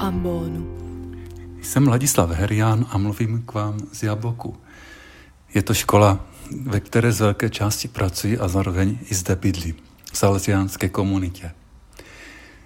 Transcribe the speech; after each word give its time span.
ambonu. 0.00 0.66
Jsem 1.62 1.88
Ladislav 1.88 2.30
Herián 2.30 2.86
a 2.90 2.98
mluvím 2.98 3.42
k 3.42 3.54
vám 3.54 3.78
z 3.92 4.02
Jaboku. 4.02 4.56
Je 5.54 5.62
to 5.62 5.74
škola, 5.74 6.26
ve 6.62 6.80
které 6.80 7.12
z 7.12 7.20
velké 7.20 7.50
části 7.50 7.88
pracuji 7.88 8.38
a 8.38 8.48
zároveň 8.48 8.98
i 9.10 9.14
zde 9.14 9.36
bydlí, 9.36 9.74
v 10.12 10.18
salesiánské 10.18 10.88
komunitě. 10.88 11.50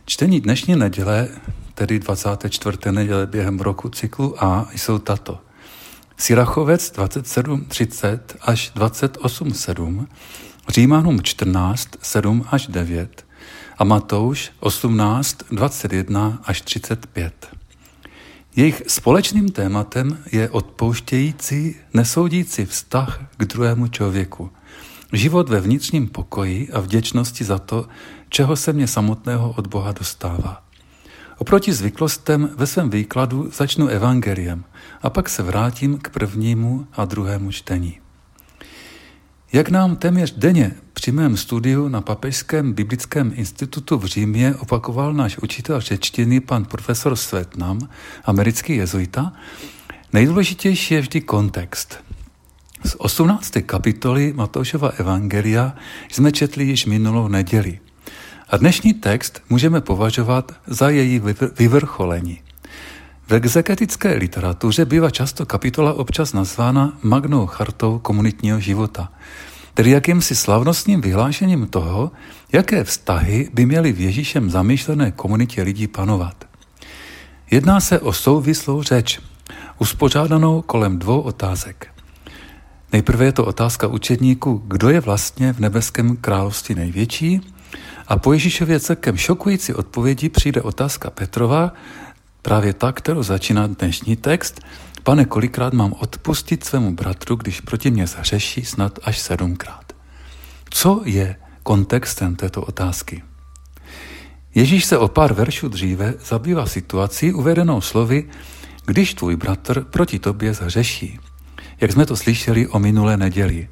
Čtení 0.06 0.40
dnešní 0.40 0.76
neděle, 0.76 1.28
tedy 1.74 1.98
24. 1.98 2.78
neděle 2.90 3.26
během 3.26 3.60
roku 3.60 3.88
cyklu 3.88 4.44
A, 4.44 4.68
jsou 4.72 4.98
tato. 4.98 5.40
Sirachovec 6.16 6.92
27.30 6.92 8.18
až 8.40 8.72
28.7, 8.76 10.06
Římanům 10.68 11.22
14, 11.22 11.88
7 12.02 12.44
až 12.50 12.66
9 12.66 13.23
a 13.78 13.84
Matouš 13.84 14.52
18, 14.60 15.38
21 15.50 16.38
až 16.44 16.60
35. 16.60 17.48
Jejich 18.56 18.82
společným 18.86 19.48
tématem 19.48 20.18
je 20.32 20.50
odpouštějící, 20.50 21.76
nesoudící 21.94 22.64
vztah 22.64 23.20
k 23.36 23.44
druhému 23.44 23.88
člověku. 23.88 24.50
Život 25.12 25.48
ve 25.48 25.60
vnitřním 25.60 26.08
pokoji 26.08 26.68
a 26.72 26.80
vděčnosti 26.80 27.44
za 27.44 27.58
to, 27.58 27.88
čeho 28.28 28.56
se 28.56 28.72
mě 28.72 28.86
samotného 28.86 29.54
od 29.58 29.66
Boha 29.66 29.92
dostává. 29.92 30.62
Oproti 31.38 31.72
zvyklostem 31.72 32.50
ve 32.56 32.66
svém 32.66 32.90
výkladu 32.90 33.50
začnu 33.54 33.88
evangeliem 33.88 34.64
a 35.02 35.10
pak 35.10 35.28
se 35.28 35.42
vrátím 35.42 35.98
k 35.98 36.08
prvnímu 36.08 36.86
a 36.92 37.04
druhému 37.04 37.52
čtení. 37.52 38.03
Jak 39.54 39.70
nám 39.70 39.96
téměř 39.96 40.34
denně 40.36 40.72
při 40.92 41.12
mém 41.12 41.36
studiu 41.36 41.88
na 41.88 42.00
Papežském 42.00 42.72
biblickém 42.72 43.32
institutu 43.34 43.98
v 43.98 44.04
Římě 44.04 44.54
opakoval 44.54 45.14
náš 45.14 45.38
učitel 45.38 45.80
řečtiny 45.80 46.40
pan 46.40 46.64
profesor 46.64 47.16
Svetnam, 47.16 47.78
americký 48.24 48.76
jezuita, 48.76 49.32
nejdůležitější 50.12 50.94
je 50.94 51.00
vždy 51.00 51.20
kontext. 51.20 52.04
Z 52.84 52.94
18. 52.98 53.52
kapitoly 53.66 54.32
Matoušova 54.32 54.88
Evangelia 54.88 55.76
jsme 56.10 56.32
četli 56.32 56.64
již 56.64 56.86
minulou 56.86 57.28
neděli. 57.28 57.78
A 58.48 58.56
dnešní 58.56 58.94
text 58.94 59.42
můžeme 59.50 59.80
považovat 59.80 60.52
za 60.66 60.88
její 60.88 61.22
vyvrcholení. 61.58 62.40
V 63.26 63.34
exegetické 63.34 64.14
literatuře 64.14 64.84
bývá 64.84 65.10
často 65.10 65.46
kapitola 65.46 65.92
občas 65.92 66.32
nazvána 66.32 66.98
magnou 67.02 67.46
chartou 67.46 67.98
komunitního 67.98 68.60
života, 68.60 69.12
tedy 69.74 69.90
jakýmsi 69.90 70.36
slavnostním 70.36 71.00
vyhlášením 71.00 71.66
toho, 71.66 72.12
jaké 72.52 72.84
vztahy 72.84 73.48
by 73.52 73.66
měly 73.66 73.92
v 73.92 74.00
Ježíšem 74.00 74.50
zamýšlené 74.50 75.10
komunitě 75.10 75.62
lidí 75.62 75.86
panovat. 75.86 76.44
Jedná 77.50 77.80
se 77.80 78.00
o 78.00 78.12
souvislou 78.12 78.82
řeč, 78.82 79.20
uspořádanou 79.78 80.62
kolem 80.62 80.98
dvou 80.98 81.20
otázek. 81.20 81.88
Nejprve 82.92 83.24
je 83.24 83.32
to 83.32 83.44
otázka 83.44 83.86
učedníků, 83.86 84.62
kdo 84.66 84.90
je 84.90 85.00
vlastně 85.00 85.52
v 85.52 85.60
nebeském 85.60 86.16
království 86.16 86.74
největší, 86.74 87.40
a 88.08 88.16
po 88.16 88.32
Ježíšově 88.32 88.80
celkem 88.80 89.16
šokující 89.16 89.74
odpovědi 89.74 90.28
přijde 90.28 90.62
otázka 90.62 91.10
Petrova, 91.10 91.72
Právě 92.44 92.72
tak, 92.72 92.96
kterou 92.96 93.22
začíná 93.22 93.66
dnešní 93.66 94.16
text, 94.16 94.60
pane, 95.02 95.24
kolikrát 95.24 95.72
mám 95.72 95.94
odpustit 95.98 96.64
svému 96.64 96.94
bratru, 96.94 97.36
když 97.36 97.60
proti 97.60 97.90
mě 97.90 98.06
zařeší 98.06 98.64
snad 98.64 98.98
až 99.02 99.18
sedmkrát. 99.18 99.92
Co 100.70 101.02
je 101.04 101.36
kontextem 101.62 102.36
této 102.36 102.62
otázky? 102.62 103.22
Ježíš 104.54 104.84
se 104.84 104.98
o 104.98 105.08
pár 105.08 105.32
veršů 105.32 105.68
dříve 105.68 106.14
zabývá 106.24 106.66
situací 106.66 107.32
uvedenou 107.32 107.80
slovy, 107.80 108.28
když 108.86 109.14
tvůj 109.14 109.36
bratr 109.36 109.84
proti 109.84 110.18
tobě 110.18 110.54
zařeší. 110.54 111.18
Jak 111.80 111.92
jsme 111.92 112.06
to 112.06 112.16
slyšeli 112.16 112.68
o 112.68 112.78
minulé 112.78 113.16
neděli. 113.16 113.68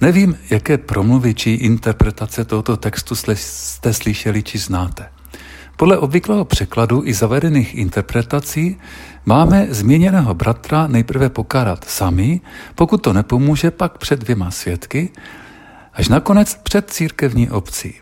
Nevím, 0.00 0.38
jaké 0.50 0.78
promluvy 0.78 1.34
či 1.34 1.50
interpretace 1.50 2.44
tohoto 2.44 2.76
textu 2.76 3.14
jste 3.14 3.94
slyšeli 3.94 4.42
či 4.42 4.58
znáte. 4.58 5.13
Podle 5.76 5.98
obvyklého 5.98 6.44
překladu 6.44 7.02
i 7.04 7.14
zavedených 7.14 7.74
interpretací 7.74 8.76
máme 9.26 9.66
změněného 9.70 10.34
bratra 10.34 10.86
nejprve 10.86 11.28
pokárat 11.28 11.84
sami, 11.84 12.40
pokud 12.74 12.98
to 13.02 13.12
nepomůže, 13.12 13.70
pak 13.70 13.98
před 13.98 14.20
dvěma 14.20 14.50
svědky, 14.50 15.10
až 15.94 16.08
nakonec 16.08 16.54
před 16.62 16.90
církevní 16.90 17.50
obcí. 17.50 17.94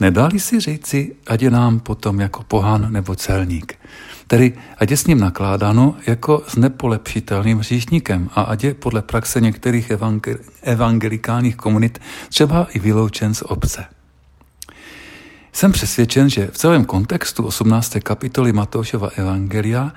Nedali 0.00 0.40
si 0.40 0.60
říci, 0.60 1.16
ať 1.26 1.42
je 1.42 1.50
nám 1.50 1.80
potom 1.80 2.20
jako 2.20 2.42
pohán 2.42 2.92
nebo 2.92 3.14
celník. 3.14 3.78
Tedy 4.26 4.52
ať 4.78 4.90
je 4.90 4.96
s 4.96 5.06
ním 5.06 5.20
nakládáno 5.20 5.94
jako 6.06 6.42
s 6.48 6.56
nepolepšitelným 6.56 7.58
hříšníkem 7.58 8.30
a 8.34 8.42
ať 8.42 8.64
je 8.64 8.74
podle 8.74 9.02
praxe 9.02 9.40
některých 9.40 9.92
evangelikálních 10.62 11.56
komunit 11.56 11.98
třeba 12.28 12.66
i 12.74 12.78
vyloučen 12.78 13.34
z 13.34 13.42
obce. 13.42 13.95
Jsem 15.56 15.72
přesvědčen, 15.72 16.30
že 16.30 16.46
v 16.46 16.58
celém 16.58 16.84
kontextu 16.84 17.46
18. 17.46 17.96
kapitoly 18.02 18.52
Matoušova 18.52 19.08
Evangelia 19.16 19.92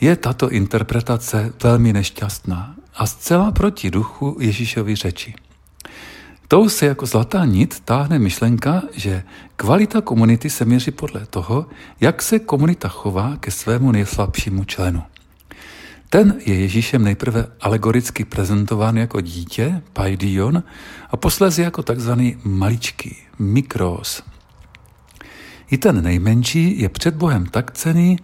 je 0.00 0.16
tato 0.16 0.50
interpretace 0.50 1.52
velmi 1.62 1.92
nešťastná 1.92 2.74
a 2.94 3.06
zcela 3.06 3.52
proti 3.52 3.90
duchu 3.90 4.36
Ježíšovi 4.40 4.96
řeči. 4.96 5.34
Tou 6.48 6.68
se 6.68 6.86
jako 6.86 7.06
zlatá 7.06 7.44
nit 7.44 7.80
táhne 7.80 8.18
myšlenka, 8.18 8.82
že 8.92 9.22
kvalita 9.56 10.00
komunity 10.00 10.50
se 10.50 10.64
měří 10.64 10.90
podle 10.90 11.26
toho, 11.26 11.66
jak 12.00 12.22
se 12.22 12.38
komunita 12.38 12.88
chová 12.88 13.36
ke 13.40 13.50
svému 13.50 13.92
nejslabšímu 13.92 14.64
členu. 14.64 15.02
Ten 16.10 16.34
je 16.46 16.54
Ježíšem 16.54 17.04
nejprve 17.04 17.46
alegoricky 17.60 18.24
prezentován 18.24 18.96
jako 18.96 19.20
dítě, 19.20 19.82
paidion, 19.92 20.62
a 21.10 21.16
posléze 21.16 21.62
jako 21.62 21.82
takzvaný 21.82 22.36
maličký, 22.44 23.16
mikros, 23.38 24.22
i 25.74 25.78
ten 25.78 26.04
nejmenší 26.04 26.80
je 26.80 26.88
před 26.88 27.14
Bohem 27.14 27.46
tak 27.46 27.70
cený, 27.70 28.18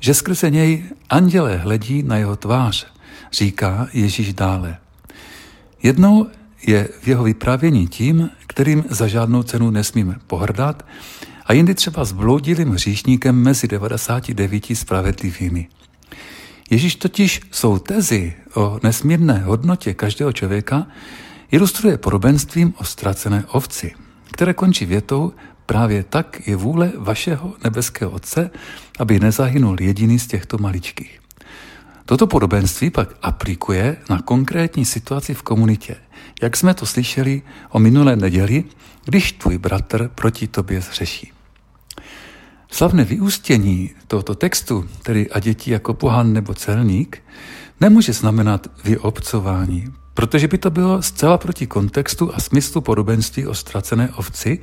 že 0.00 0.14
skrze 0.14 0.50
něj 0.50 0.84
andělé 1.10 1.56
hledí 1.56 2.02
na 2.02 2.16
jeho 2.16 2.36
tvář, 2.36 2.86
říká 3.32 3.88
Ježíš 3.92 4.34
dále. 4.34 4.76
Jednou 5.82 6.26
je 6.66 6.88
v 7.02 7.08
jeho 7.08 7.24
vyprávění 7.24 7.88
tím, 7.88 8.30
kterým 8.46 8.84
za 8.88 9.06
žádnou 9.06 9.42
cenu 9.42 9.70
nesmíme 9.70 10.16
pohrdat, 10.26 10.86
a 11.46 11.52
jindy 11.52 11.74
třeba 11.74 12.04
zbloudilým 12.04 12.70
hříšníkem 12.70 13.36
mezi 13.36 13.68
99 13.68 14.64
spravedlivými. 14.74 15.68
Ježíš 16.70 16.96
totiž 16.96 17.40
svou 17.50 17.78
tezi 17.78 18.34
o 18.54 18.80
nesmírné 18.82 19.38
hodnotě 19.38 19.94
každého 19.94 20.32
člověka 20.32 20.86
ilustruje 21.50 21.98
podobenstvím 21.98 22.74
o 22.76 22.84
ztracené 22.84 23.44
ovci, 23.48 23.94
které 24.32 24.54
končí 24.54 24.86
větou 24.86 25.32
Právě 25.70 26.02
tak 26.02 26.48
je 26.48 26.56
vůle 26.56 26.92
vašeho 26.98 27.54
nebeského 27.64 28.10
Otce, 28.10 28.50
aby 28.98 29.20
nezahynul 29.20 29.76
jediný 29.80 30.18
z 30.18 30.26
těchto 30.26 30.58
maličkých. 30.58 31.20
Toto 32.04 32.26
podobenství 32.26 32.90
pak 32.90 33.08
aplikuje 33.22 33.96
na 34.10 34.22
konkrétní 34.22 34.84
situaci 34.84 35.34
v 35.34 35.42
komunitě, 35.42 35.96
jak 36.42 36.56
jsme 36.56 36.74
to 36.74 36.86
slyšeli 36.86 37.42
o 37.70 37.78
minulé 37.78 38.16
neděli, 38.16 38.64
když 39.04 39.32
tvůj 39.32 39.58
bratr 39.58 40.10
proti 40.14 40.46
tobě 40.46 40.80
zřeší. 40.80 41.32
Slavné 42.70 43.04
vyústění 43.04 43.90
tohoto 44.06 44.34
textu, 44.34 44.88
tedy 45.02 45.30
a 45.30 45.38
děti 45.38 45.70
jako 45.70 45.94
pohan 45.94 46.32
nebo 46.32 46.54
celník, 46.54 47.22
nemůže 47.80 48.12
znamenat 48.12 48.66
vyobcování, 48.84 49.84
protože 50.14 50.48
by 50.48 50.58
to 50.58 50.70
bylo 50.70 51.02
zcela 51.02 51.38
proti 51.38 51.66
kontextu 51.66 52.34
a 52.34 52.40
smyslu 52.40 52.80
podobenství 52.80 53.46
o 53.46 53.54
ztracené 53.54 54.10
ovci, 54.16 54.58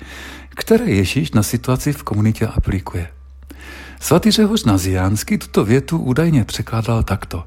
které 0.58 0.86
Ježíš 0.86 1.32
na 1.32 1.44
situaci 1.44 1.94
v 1.94 2.04
komunitě 2.04 2.48
aplikuje. 2.48 3.08
Svatý 4.00 4.32
Řehoř 4.32 4.64
Naziánský 4.64 5.38
tuto 5.38 5.66
větu 5.66 5.98
údajně 5.98 6.44
překládal 6.44 7.04
takto. 7.04 7.44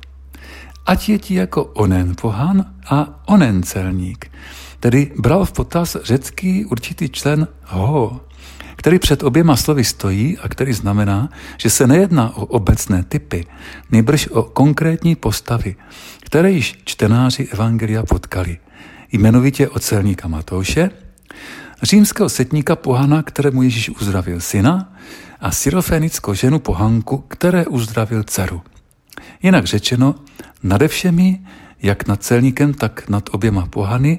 Ať 0.87 1.09
je 1.09 1.19
ti 1.19 1.35
jako 1.35 1.65
onen 1.65 2.15
pohan 2.21 2.65
a 2.87 3.23
onen 3.27 3.63
celník, 3.63 4.31
tedy 4.81 5.13
bral 5.19 5.45
v 5.45 5.53
potaz 5.53 5.97
řecký 6.05 6.65
určitý 6.65 7.09
člen 7.09 7.49
ho, 7.65 8.21
který 8.77 8.99
před 8.99 9.23
oběma 9.23 9.57
slovy 9.57 9.85
stojí 9.85 10.39
a 10.39 10.49
který 10.49 10.73
znamená, 10.73 11.29
že 11.59 11.71
se 11.71 11.87
nejedná 11.87 12.37
o 12.37 12.47
obecné 12.47 13.03
typy, 13.03 13.47
nejbrž 13.91 14.29
o 14.29 14.43
konkrétní 14.43 15.17
postavy, 15.17 15.77
které 16.21 16.51
již 16.51 16.79
čtenáři 16.85 17.49
Evangelia 17.53 18.03
potkali, 18.03 18.59
jmenovitě 19.13 19.69
o 19.69 19.79
celníka 19.79 20.29
Matouše, 20.29 20.91
římského 21.83 22.29
setníka 22.29 22.77
pohana, 22.77 23.23
kterému 23.23 23.63
Ježíš 23.63 23.91
uzdravil 23.91 24.41
syna, 24.41 24.93
a 25.41 25.51
syrofenickou 25.51 26.35
ženu 26.35 26.59
pohanku, 26.59 27.19
které 27.29 27.67
uzdravil 27.67 28.23
dceru. 28.23 28.63
Jinak 29.43 29.65
řečeno, 29.65 30.15
nade 30.63 30.89
všemi, 30.89 31.41
jak 31.83 32.09
nad 32.09 32.23
celníkem, 32.23 32.75
tak 32.75 33.09
nad 33.09 33.29
oběma 33.33 33.67
pohany, 33.67 34.19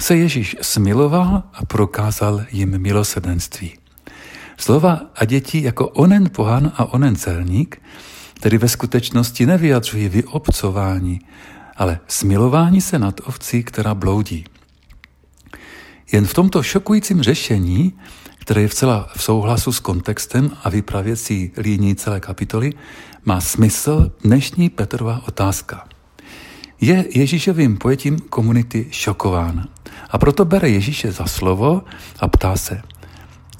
se 0.00 0.16
Ježíš 0.16 0.56
smiloval 0.60 1.42
a 1.52 1.64
prokázal 1.64 2.44
jim 2.52 2.78
milosrdenství. 2.78 3.78
Slova 4.56 5.00
a 5.14 5.24
děti 5.24 5.62
jako 5.62 5.88
onen 5.88 6.30
pohan 6.30 6.72
a 6.76 6.84
onen 6.84 7.16
celník, 7.16 7.82
tedy 8.40 8.58
ve 8.58 8.68
skutečnosti 8.68 9.46
nevyjadřují 9.46 10.08
vyobcování, 10.08 11.20
ale 11.76 12.00
smilování 12.08 12.80
se 12.80 12.98
nad 12.98 13.20
ovcí, 13.24 13.64
která 13.64 13.94
bloudí. 13.94 14.44
Jen 16.12 16.26
v 16.26 16.34
tomto 16.34 16.62
šokujícím 16.62 17.22
řešení, 17.22 17.92
které 18.38 18.62
je 18.62 18.68
vcela 18.68 19.08
v 19.16 19.22
souhlasu 19.22 19.72
s 19.72 19.80
kontextem 19.80 20.50
a 20.62 20.70
vypravěcí 20.70 21.52
líní 21.56 21.94
celé 21.94 22.20
kapitoly, 22.20 22.72
má 23.24 23.40
smysl 23.40 24.12
dnešní 24.24 24.68
Petrova 24.68 25.22
otázka. 25.28 25.88
Je 26.80 27.04
Ježíšovým 27.14 27.76
pojetím 27.76 28.18
komunity 28.18 28.86
šokován 28.90 29.68
a 30.10 30.18
proto 30.18 30.44
bere 30.44 30.68
Ježíše 30.68 31.12
za 31.12 31.26
slovo 31.26 31.82
a 32.20 32.28
ptá 32.28 32.56
se, 32.56 32.82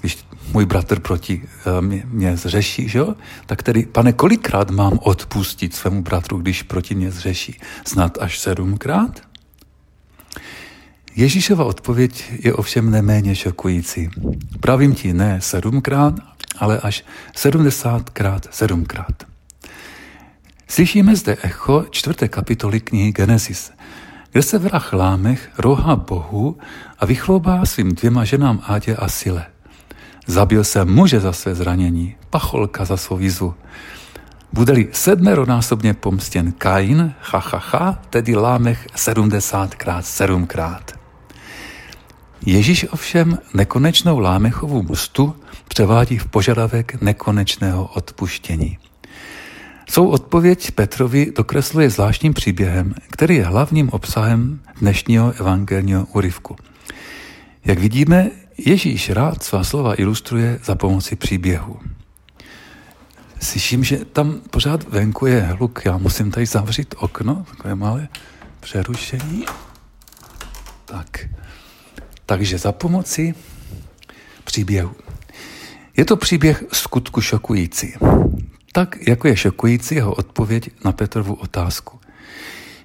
když 0.01 0.19
můj 0.53 0.67
bratr 0.67 1.01
proti 1.01 1.43
uh, 1.43 1.87
mě, 1.87 2.03
mě 2.07 2.37
zřeší, 2.37 2.89
že 2.89 2.99
jo? 2.99 3.15
tak 3.47 3.63
tedy, 3.63 3.87
pane, 3.87 4.13
kolikrát 4.13 4.71
mám 4.71 4.99
odpustit 5.03 5.75
svému 5.75 6.03
bratru, 6.03 6.39
když 6.39 6.63
proti 6.63 6.95
mě 6.95 7.11
zřeší? 7.11 7.61
Snad 7.87 8.19
až 8.21 8.39
sedmkrát? 8.39 9.21
Ježíšova 11.17 11.65
odpověď 11.65 12.33
je 12.45 12.55
ovšem 12.55 12.91
neméně 12.91 13.35
šokující. 13.35 14.11
Pravím 14.61 14.95
ti 14.95 15.13
ne 15.13 15.41
sedmkrát, 15.41 16.15
ale 16.59 16.81
až 16.81 17.05
sedmdesátkrát 17.37 18.47
sedmkrát. 18.51 19.23
Slyšíme 20.69 21.17
zde 21.17 21.37
echo 21.43 21.85
čtvrté 21.91 22.29
kapitoly 22.29 22.81
knihy 22.81 23.13
Genesis, 23.13 23.73
kde 24.33 24.43
se 24.43 24.59
vrah 24.59 24.93
Lámech 24.93 25.51
rohá 25.59 25.97
Bohu 25.97 26.59
a 26.99 27.07
vychloubá 27.07 27.67
svým 27.67 27.95
dvěma 27.95 28.25
ženám 28.25 28.63
Ádě 28.67 28.97
a 28.97 29.09
Sile. 29.09 29.47
Zabil 30.27 30.65
se 30.65 30.85
muže 30.85 31.21
za 31.21 31.33
své 31.33 31.55
zranění, 31.55 32.15
pacholka 32.31 32.85
za 32.85 32.97
svou 32.97 33.17
výzvu. 33.17 33.55
Bude-li 34.53 34.89
sedmeronásobně 34.93 35.95
pomstěn 35.95 36.53
Kain, 36.53 37.15
ha, 37.21 37.39
ha, 37.39 37.63
ha, 37.71 38.03
tedy 38.11 38.37
Lámech 38.37 38.87
sedmdesátkrát 38.95 40.07
sedmkrát. 40.07 41.02
Ježíš 42.47 42.87
ovšem 42.91 43.39
nekonečnou 43.55 44.19
Lámechovou 44.19 44.83
mstu 44.83 45.37
převádí 45.69 46.19
v 46.19 46.27
požadavek 46.27 47.03
nekonečného 47.03 47.87
odpuštění. 47.87 48.79
Svou 49.89 50.09
odpověď 50.09 50.71
Petrovi 50.71 51.33
dokresluje 51.37 51.91
zvláštním 51.91 52.35
příběhem, 52.35 52.95
který 53.11 53.35
je 53.37 53.45
hlavním 53.45 53.89
obsahem 53.89 54.61
dnešního 54.81 55.33
evangelního 55.33 56.07
úryvku. 56.07 56.57
Jak 57.65 57.79
vidíme, 57.79 58.31
Ježíš 58.59 59.11
rád 59.11 59.43
svá 59.43 59.65
slova 59.65 60.01
ilustruje 60.01 60.61
za 60.65 60.75
pomoci 60.75 61.17
příběhu. 61.17 61.81
Slyším, 63.41 63.85
že 63.85 64.05
tam 64.05 64.41
pořád 64.51 64.89
venku 64.89 65.27
je 65.27 65.41
hluk. 65.41 65.83
Já 65.85 65.99
musím 65.99 66.31
tady 66.31 66.47
zavřít 66.47 66.95
okno, 66.99 67.47
takové 67.51 67.75
malé 67.75 68.09
přerušení. 68.61 69.45
Tak. 70.85 71.29
Takže 72.33 72.59
za 72.59 72.73
pomoci 72.73 73.35
příběhu. 74.45 74.93
Je 75.97 76.05
to 76.05 76.17
příběh 76.17 76.65
skutku 76.73 77.21
šokující. 77.21 77.95
Tak, 78.73 79.09
jako 79.09 79.29
je 79.29 79.37
šokující 79.37 79.95
jeho 79.95 80.15
odpověď 80.15 80.71
na 80.85 80.93
Petrovu 80.93 81.35
otázku. 81.35 81.99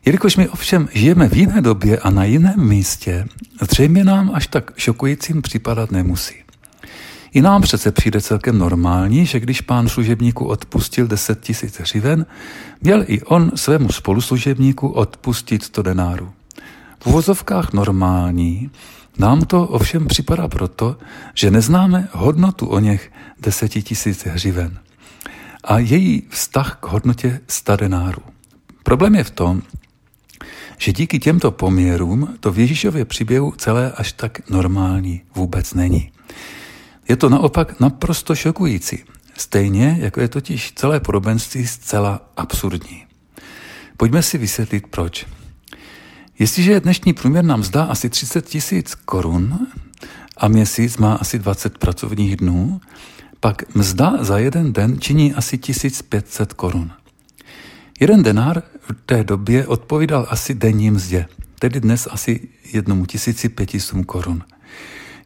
Jelikož 0.05 0.35
my 0.37 0.49
ovšem 0.49 0.89
žijeme 0.93 1.29
v 1.29 1.33
jiné 1.33 1.61
době 1.61 1.99
a 1.99 2.09
na 2.09 2.23
jiném 2.23 2.67
místě, 2.67 3.25
zřejmě 3.71 4.03
nám 4.03 4.31
až 4.33 4.47
tak 4.47 4.71
šokujícím 4.77 5.41
připadat 5.41 5.91
nemusí. 5.91 6.35
I 7.33 7.41
nám 7.41 7.61
přece 7.61 7.91
přijde 7.91 8.21
celkem 8.21 8.57
normální, 8.57 9.25
že 9.25 9.39
když 9.39 9.61
pán 9.61 9.89
služebníku 9.89 10.45
odpustil 10.45 11.07
10 11.07 11.39
tisíc 11.39 11.79
hřiven, 11.79 12.25
měl 12.81 13.03
i 13.07 13.21
on 13.21 13.51
svému 13.55 13.91
spoluslužebníku 13.91 14.87
odpustit 14.87 15.63
100 15.63 15.81
denárů. 15.81 16.31
V 16.99 17.07
uvozovkách 17.07 17.73
normální 17.73 18.71
nám 19.17 19.41
to 19.41 19.67
ovšem 19.67 20.07
připadá 20.07 20.47
proto, 20.47 20.97
že 21.33 21.51
neznáme 21.51 22.07
hodnotu 22.11 22.67
o 22.67 22.79
něch 22.79 23.11
10 23.39 23.69
tisíc 23.69 24.25
hřiven 24.25 24.79
a 25.63 25.79
její 25.79 26.23
vztah 26.29 26.77
k 26.81 26.85
hodnotě 26.85 27.39
100 27.47 27.75
denárů. 27.75 28.21
Problém 28.83 29.15
je 29.15 29.23
v 29.23 29.31
tom, 29.31 29.61
že 30.77 30.93
díky 30.93 31.19
těmto 31.19 31.51
poměrům 31.51 32.37
to 32.39 32.51
v 32.51 32.59
Ježíšově 32.59 33.05
příběhu 33.05 33.53
celé 33.57 33.91
až 33.91 34.11
tak 34.11 34.49
normální 34.49 35.21
vůbec 35.35 35.73
není. 35.73 36.11
Je 37.09 37.15
to 37.15 37.29
naopak 37.29 37.79
naprosto 37.79 38.35
šokující, 38.35 39.03
stejně 39.37 39.97
jako 39.99 40.21
je 40.21 40.27
totiž 40.27 40.71
celé 40.71 40.99
podobenství 40.99 41.67
zcela 41.67 42.21
absurdní. 42.37 43.05
Pojďme 43.97 44.23
si 44.23 44.37
vysvětlit 44.37 44.87
proč. 44.87 45.25
Jestliže 46.39 46.71
je 46.71 46.79
dnešní 46.79 47.13
průměrná 47.13 47.55
mzda 47.55 47.83
asi 47.83 48.09
30 48.09 48.45
tisíc 48.45 48.95
korun 48.95 49.67
a 50.37 50.47
měsíc 50.47 50.97
má 50.97 51.13
asi 51.13 51.39
20 51.39 51.77
pracovních 51.77 52.35
dnů, 52.35 52.81
pak 53.39 53.75
mzda 53.75 54.13
za 54.19 54.37
jeden 54.37 54.73
den 54.73 55.01
činí 55.01 55.33
asi 55.33 55.57
1500 55.57 56.53
korun. 56.53 56.91
Jeden 57.99 58.23
denár 58.23 58.63
v 58.81 58.95
té 59.05 59.23
době 59.23 59.67
odpovídal 59.67 60.27
asi 60.29 60.53
denní 60.53 60.91
mzdě, 60.91 61.25
tedy 61.59 61.79
dnes 61.79 62.07
asi 62.11 62.47
jednomu 62.73 63.05
tisíci 63.05 63.49
pětisům 63.49 64.03
korun. 64.03 64.43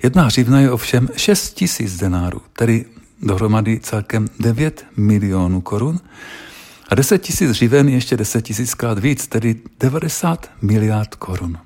Jedna 0.03 0.23
hřivna 0.23 0.59
je 0.59 0.71
ovšem 0.71 1.09
6 1.17 1.53
tisíc 1.53 1.97
denárů, 1.97 2.41
tedy 2.53 2.85
dohromady 3.21 3.79
celkem 3.79 4.27
9 4.39 4.85
milionů 4.97 5.61
korun 5.61 5.99
a 6.91 6.95
10 6.95 7.17
tisíc 7.17 7.49
hřiven 7.49 7.89
je 7.89 7.95
ještě 7.95 8.17
10 8.17 8.41
tisíckrát 8.41 8.99
víc, 8.99 9.27
tedy 9.27 9.55
90 9.79 10.51
miliard 10.61 11.15
korun. 11.15 11.57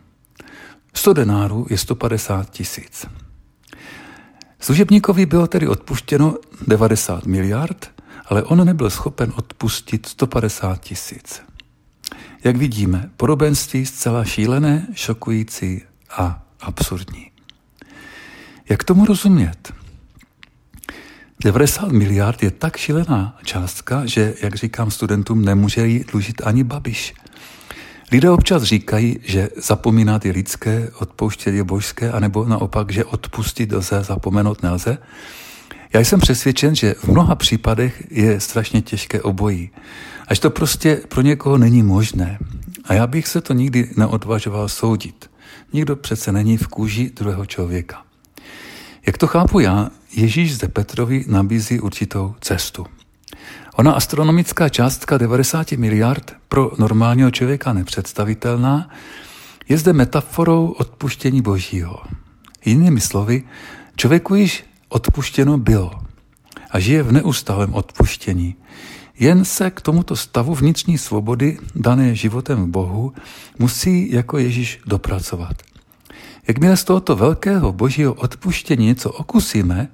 100 0.94 1.14
denárů 1.14 1.68
je 1.70 1.78
150 1.78 2.50
tisíc. 2.50 3.06
Služebníkovi 4.60 5.26
bylo 5.26 5.48
tedy 5.48 5.68
odpuštěno 5.68 6.38
90 6.68 7.26
miliard, 7.26 7.92
ale 8.26 8.44
on 8.44 8.66
nebyl 8.66 8.90
schopen 8.90 9.34
odpustit 9.36 10.06
150 10.06 10.82
tisíc. 10.82 11.42
Jak 12.44 12.58
vidíme, 12.58 13.10
podobenství 13.18 13.86
zcela 13.86 14.26
šílené, 14.26 14.88
šokující 14.94 15.82
a 16.10 16.44
absurdní. 16.62 17.32
Jak 18.70 18.84
tomu 18.84 19.06
rozumět? 19.06 19.74
90 21.46 21.92
miliard 21.92 22.44
je 22.44 22.52
tak 22.52 22.78
šílená 22.78 23.38
částka, 23.44 24.06
že, 24.06 24.34
jak 24.42 24.56
říkám 24.56 24.92
studentům, 24.92 25.46
nemůže 25.46 25.88
jí 25.88 26.04
dlužit 26.12 26.42
ani 26.46 26.64
Babiš. 26.64 27.14
Lidé 28.12 28.30
občas 28.30 28.64
říkají, 28.64 29.20
že 29.24 29.50
zapomínat 29.58 30.26
je 30.26 30.32
lidské, 30.32 30.90
odpouštět 31.00 31.52
je 31.52 31.64
božské, 31.64 32.12
anebo 32.12 32.46
naopak, 32.46 32.92
že 32.92 33.06
odpustit 33.06 33.72
lze, 33.72 34.04
zapomenout 34.04 34.64
nelze. 34.64 34.98
Já 35.94 36.00
jsem 36.00 36.20
přesvědčen, 36.20 36.76
že 36.76 36.94
v 36.94 37.08
mnoha 37.08 37.36
případech 37.36 38.04
je 38.12 38.40
strašně 38.40 38.82
těžké 38.82 39.22
obojí. 39.22 39.70
Až 40.28 40.40
to 40.40 40.50
prostě 40.50 41.02
pro 41.08 41.22
někoho 41.22 41.58
není 41.58 41.84
možné. 41.84 42.40
A 42.86 42.94
já 42.94 43.08
bych 43.08 43.28
se 43.28 43.42
to 43.42 43.54
nikdy 43.54 43.90
neodvažoval 43.98 44.70
soudit. 44.70 45.30
Nikdo 45.74 45.96
přece 45.96 46.32
není 46.32 46.58
v 46.58 46.68
kůži 46.68 47.12
druhého 47.16 47.46
člověka. 47.46 48.05
Jak 49.06 49.18
to 49.18 49.28
chápu 49.28 49.60
já, 49.60 49.90
Ježíš 50.12 50.56
zde 50.56 50.68
Petrovi 50.68 51.26
nabízí 51.28 51.80
určitou 51.80 52.36
cestu. 52.42 52.86
Ona 53.76 53.92
astronomická 53.92 54.70
částka 54.70 55.18
90 55.18 55.72
miliard 55.72 56.36
pro 56.50 56.72
normálního 56.78 57.32
člověka 57.32 57.74
nepředstavitelná 57.74 58.90
je 59.70 59.78
zde 59.78 59.94
metaforou 59.94 60.68
odpuštění 60.68 61.42
božího. 61.42 62.02
Jinými 62.66 63.02
slovy, 63.02 63.44
člověku 63.96 64.36
již 64.36 64.64
odpuštěno 64.90 65.58
bylo 65.58 65.92
a 66.72 66.80
žije 66.80 67.04
v 67.04 67.12
neustálém 67.12 67.74
odpuštění. 67.74 68.56
Jen 69.20 69.46
se 69.46 69.72
k 69.72 69.82
tomuto 69.82 70.16
stavu 70.16 70.56
vnitřní 70.56 70.98
svobody, 70.98 71.58
dané 71.76 72.16
životem 72.16 72.64
v 72.64 72.68
Bohu, 72.68 73.14
musí 73.60 74.12
jako 74.12 74.38
Ježíš 74.38 74.80
dopracovat. 74.86 75.75
Jakmile 76.48 76.78
z 76.78 76.84
tohoto 76.84 77.16
velkého 77.16 77.74
božího 77.74 78.14
odpuštění 78.14 78.86
něco 78.86 79.10
okusíme, 79.12 79.88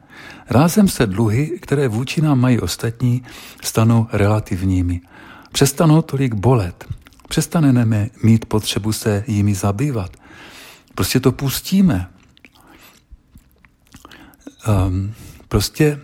rázem 0.49 0.87
se 0.87 1.07
dluhy, 1.07 1.59
které 1.61 1.87
vůči 1.87 2.21
nám 2.21 2.39
mají 2.39 2.59
ostatní, 2.59 3.23
stanou 3.63 4.07
relativními. 4.11 5.01
Přestanou 5.51 6.01
tolik 6.01 6.33
bolet. 6.33 6.85
Přestaneme 7.27 8.09
mít 8.23 8.45
potřebu 8.45 8.93
se 8.93 9.23
jimi 9.27 9.55
zabývat. 9.55 10.11
Prostě 10.95 11.19
to 11.19 11.31
pustíme. 11.31 12.09
Um, 14.87 15.13
prostě 15.47 15.99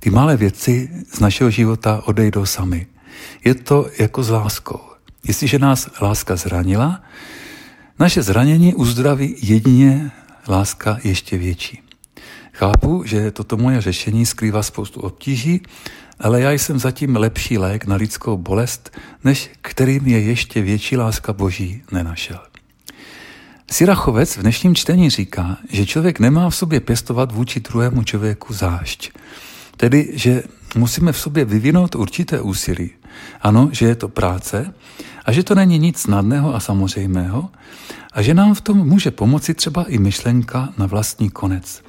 ty 0.00 0.10
malé 0.10 0.36
věci 0.36 0.90
z 1.12 1.20
našeho 1.20 1.50
života 1.50 2.02
odejdou 2.04 2.46
sami. 2.46 2.86
Je 3.44 3.54
to 3.54 3.90
jako 3.98 4.22
s 4.22 4.30
láskou. 4.30 4.80
Jestliže 5.24 5.58
nás 5.58 5.88
láska 6.00 6.36
zranila, 6.36 7.02
naše 7.98 8.22
zranění 8.22 8.74
uzdraví 8.74 9.36
jedině 9.42 10.10
láska 10.48 10.98
ještě 11.04 11.38
větší. 11.38 11.82
Chápu, 12.52 13.02
že 13.06 13.30
toto 13.30 13.56
moje 13.56 13.80
řešení 13.80 14.26
skrývá 14.26 14.62
spoustu 14.62 15.00
obtíží, 15.00 15.62
ale 16.20 16.40
já 16.40 16.50
jsem 16.50 16.78
zatím 16.78 17.16
lepší 17.16 17.58
lék 17.58 17.86
na 17.86 17.96
lidskou 17.96 18.36
bolest, 18.36 18.98
než 19.24 19.50
kterým 19.60 20.06
je 20.06 20.20
ještě 20.20 20.62
větší 20.62 20.96
láska 20.96 21.32
Boží 21.32 21.82
nenašel. 21.92 22.38
Sirachovec 23.70 24.36
v 24.36 24.40
dnešním 24.40 24.74
čtení 24.74 25.10
říká, 25.10 25.58
že 25.70 25.86
člověk 25.86 26.20
nemá 26.20 26.50
v 26.50 26.56
sobě 26.56 26.80
pěstovat 26.80 27.32
vůči 27.32 27.60
druhému 27.60 28.02
člověku 28.02 28.52
zášť. 28.52 29.10
Tedy, 29.76 30.10
že 30.14 30.42
musíme 30.74 31.12
v 31.12 31.18
sobě 31.18 31.44
vyvinout 31.44 31.94
určité 31.94 32.40
úsilí. 32.40 32.90
Ano, 33.40 33.68
že 33.72 33.86
je 33.86 33.94
to 33.94 34.08
práce 34.08 34.74
a 35.24 35.32
že 35.32 35.42
to 35.42 35.54
není 35.54 35.78
nic 35.78 35.98
snadného 35.98 36.54
a 36.54 36.60
samozřejmého 36.60 37.50
a 38.12 38.22
že 38.22 38.34
nám 38.34 38.54
v 38.54 38.60
tom 38.60 38.78
může 38.78 39.10
pomoci 39.10 39.54
třeba 39.54 39.84
i 39.84 39.98
myšlenka 39.98 40.68
na 40.78 40.86
vlastní 40.86 41.30
konec. 41.30 41.82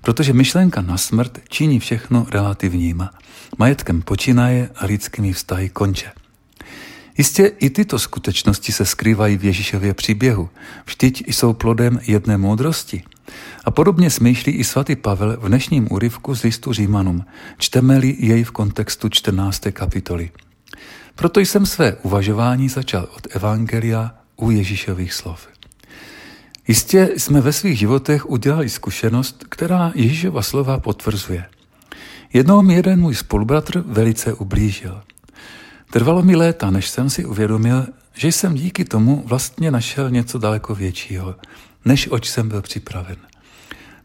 Protože 0.00 0.32
myšlenka 0.32 0.82
na 0.82 0.96
smrt 0.96 1.38
činí 1.48 1.80
všechno 1.80 2.26
relativníma. 2.30 3.10
Majetkem 3.58 4.02
počínaje 4.02 4.70
a 4.76 4.86
lidskými 4.86 5.32
vztahy 5.32 5.68
konče. 5.68 6.12
Jistě 7.18 7.46
i 7.46 7.70
tyto 7.70 7.98
skutečnosti 7.98 8.72
se 8.72 8.86
skrývají 8.86 9.36
v 9.36 9.44
Ježíšově 9.44 9.94
příběhu. 9.94 10.48
Vždyť 10.86 11.24
jsou 11.28 11.52
plodem 11.52 12.00
jedné 12.02 12.38
moudrosti. 12.38 13.02
A 13.64 13.70
podobně 13.70 14.10
smýšlí 14.10 14.52
i 14.52 14.64
svatý 14.64 14.96
Pavel 14.96 15.36
v 15.40 15.48
dnešním 15.48 15.88
úryvku 15.90 16.34
z 16.34 16.42
listu 16.42 16.72
Římanům, 16.72 17.24
čteme-li 17.58 18.16
jej 18.18 18.44
v 18.44 18.50
kontextu 18.50 19.08
14. 19.08 19.62
kapitoly. 19.72 20.30
Proto 21.14 21.40
jsem 21.40 21.66
své 21.66 21.96
uvažování 22.02 22.68
začal 22.68 23.08
od 23.16 23.36
Evangelia 23.36 24.14
u 24.36 24.50
Ježíšových 24.50 25.12
slov. 25.12 25.48
Jistě 26.68 27.10
jsme 27.16 27.40
ve 27.40 27.52
svých 27.52 27.78
životech 27.78 28.30
udělali 28.30 28.68
zkušenost, 28.68 29.44
která 29.48 29.92
Ježíšova 29.94 30.42
slova 30.42 30.80
potvrzuje. 30.80 31.44
Jednou 32.32 32.62
mi 32.62 32.74
jeden 32.74 33.00
můj 33.00 33.14
spolubratr 33.14 33.82
velice 33.86 34.32
ublížil. 34.32 35.02
Trvalo 35.90 36.22
mi 36.22 36.36
léta, 36.36 36.70
než 36.70 36.88
jsem 36.88 37.10
si 37.10 37.24
uvědomil, 37.24 37.86
že 38.14 38.28
jsem 38.28 38.54
díky 38.54 38.84
tomu 38.84 39.22
vlastně 39.26 39.70
našel 39.70 40.10
něco 40.10 40.38
daleko 40.38 40.74
většího, 40.74 41.34
než 41.84 42.08
oč 42.08 42.28
jsem 42.28 42.48
byl 42.48 42.62
připraven. 42.62 43.16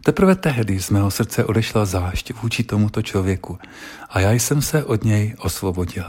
Teprve 0.04 0.36
tehdy 0.36 0.80
z 0.80 0.90
mého 0.90 1.12
srdce 1.12 1.46
odešla 1.46 1.86
zášť 1.86 2.34
vůči 2.42 2.64
tomuto 2.64 3.02
člověku 3.02 3.58
a 4.10 4.20
já 4.20 4.32
jsem 4.32 4.62
se 4.62 4.84
od 4.84 5.04
něj 5.04 5.36
osvobodil. 5.38 6.06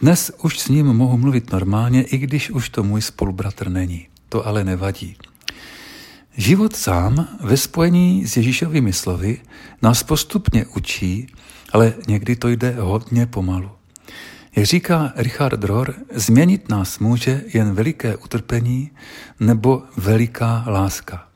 Dnes 0.00 0.30
už 0.42 0.58
s 0.58 0.68
ním 0.68 0.86
mohu 0.86 1.18
mluvit 1.18 1.52
normálně, 1.52 2.02
i 2.02 2.18
když 2.18 2.50
už 2.50 2.68
to 2.68 2.82
můj 2.82 3.02
spolubratr 3.02 3.68
není. 3.68 4.08
To 4.28 4.46
ale 4.46 4.64
nevadí. 4.64 5.16
Život 6.36 6.76
sám 6.76 7.28
ve 7.40 7.56
spojení 7.56 8.26
s 8.26 8.36
Ježíšovými 8.36 8.92
slovy 8.92 9.40
nás 9.82 10.02
postupně 10.02 10.66
učí, 10.66 11.26
ale 11.72 11.94
někdy 12.08 12.36
to 12.36 12.48
jde 12.48 12.76
hodně 12.80 13.26
pomalu. 13.26 13.70
Jak 14.56 14.66
říká 14.66 15.12
Richard 15.16 15.64
Rohr, 15.64 15.94
změnit 16.14 16.68
nás 16.68 16.98
může 16.98 17.42
jen 17.54 17.74
veliké 17.74 18.16
utrpení 18.16 18.90
nebo 19.40 19.82
veliká 19.96 20.64
láska. 20.66 21.26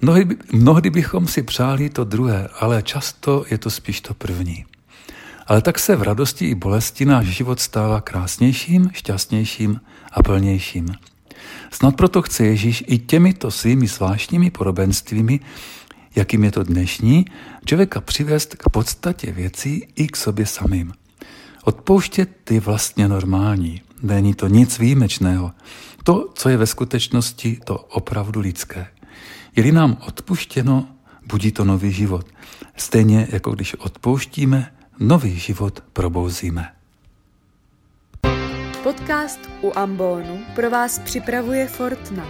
Mnohdy, 0.00 0.36
mnohdy 0.52 0.90
bychom 0.90 1.26
si 1.26 1.42
přáli 1.42 1.90
to 1.90 2.04
druhé, 2.04 2.48
ale 2.60 2.82
často 2.82 3.44
je 3.50 3.58
to 3.58 3.70
spíš 3.70 4.00
to 4.00 4.14
první. 4.14 4.64
Ale 5.46 5.62
tak 5.62 5.78
se 5.78 5.96
v 5.96 6.02
radosti 6.02 6.46
i 6.46 6.54
bolesti 6.54 7.04
náš 7.04 7.26
život 7.26 7.60
stává 7.60 8.00
krásnějším, 8.00 8.90
šťastnějším 8.92 9.80
a 10.12 10.22
plnějším. 10.22 10.94
Snad 11.70 11.96
proto 11.96 12.22
chce 12.22 12.46
Ježíš 12.46 12.84
i 12.86 12.98
těmito 12.98 13.50
svými 13.50 13.86
zvláštními 13.86 14.50
podobenstvími, 14.50 15.40
jakým 16.16 16.44
je 16.44 16.50
to 16.50 16.62
dnešní, 16.62 17.24
člověka 17.64 18.00
přivést 18.00 18.54
k 18.54 18.68
podstatě 18.68 19.32
věcí 19.32 19.86
i 19.94 20.06
k 20.06 20.16
sobě 20.16 20.46
samým. 20.46 20.92
Odpouštět 21.64 22.50
je 22.50 22.60
vlastně 22.60 23.08
normální, 23.08 23.82
není 24.02 24.34
to 24.34 24.48
nic 24.48 24.78
výjimečného. 24.78 25.52
To, 26.04 26.28
co 26.34 26.48
je 26.48 26.56
ve 26.56 26.66
skutečnosti, 26.66 27.58
to 27.64 27.78
opravdu 27.78 28.40
lidské. 28.40 28.86
Je-li 29.56 29.72
nám 29.72 29.96
odpuštěno, 30.06 30.88
budí 31.26 31.52
to 31.52 31.64
nový 31.64 31.92
život. 31.92 32.26
Stejně 32.76 33.28
jako 33.30 33.50
když 33.50 33.74
odpouštíme, 33.74 34.72
nový 34.98 35.38
život 35.38 35.82
probouzíme. 35.92 36.72
Podcast 38.82 39.40
u 39.62 39.72
Ambonu 39.78 40.40
pro 40.54 40.70
vás 40.70 40.98
připravuje 40.98 41.66
Fortna. 41.66 42.26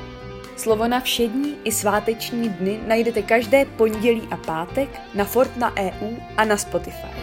Slovo 0.57 0.89
na 0.89 1.01
všední 1.01 1.55
i 1.65 1.73
sváteční 1.73 2.49
dny 2.49 2.81
najdete 2.89 3.23
každé 3.23 3.65
pondělí 3.65 4.23
a 4.31 4.37
pátek 4.37 5.01
na 5.15 5.25
Fortna 5.25 5.73
EU 5.77 6.17
a 6.37 6.45
na 6.45 6.57
Spotify. 6.57 7.14